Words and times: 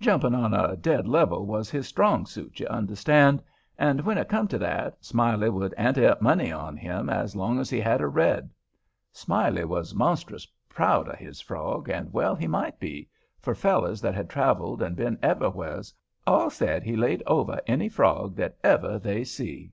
Jumping 0.00 0.34
on 0.34 0.54
a 0.54 0.74
dead 0.74 1.06
level 1.06 1.44
was 1.44 1.68
his 1.70 1.86
strong 1.86 2.24
suit, 2.24 2.60
you 2.60 2.66
understand; 2.68 3.42
and 3.78 4.00
when 4.00 4.16
it 4.16 4.26
come 4.26 4.48
to 4.48 4.56
that, 4.56 4.96
Smiley 5.04 5.50
would 5.50 5.74
ante 5.74 6.06
up 6.06 6.22
money 6.22 6.50
on 6.50 6.78
him 6.78 7.10
as 7.10 7.36
long 7.36 7.58
as 7.58 7.68
he 7.68 7.78
had 7.78 8.00
a 8.00 8.06
red. 8.08 8.48
Smiley 9.12 9.66
was 9.66 9.94
monstrous 9.94 10.46
proud 10.70 11.08
of 11.10 11.18
his 11.18 11.42
frog, 11.42 11.90
and 11.90 12.10
well 12.10 12.34
he 12.34 12.46
might 12.46 12.80
be, 12.80 13.10
for 13.38 13.54
fellers 13.54 14.00
that 14.00 14.14
had 14.14 14.30
traveled 14.30 14.80
and 14.80 14.96
been 14.96 15.18
everywheres, 15.22 15.92
all 16.26 16.48
said 16.48 16.82
he 16.82 16.96
laid 16.96 17.22
over 17.26 17.60
any 17.66 17.90
frog 17.90 18.34
that 18.36 18.56
ever 18.64 18.98
they 18.98 19.24
see. 19.24 19.72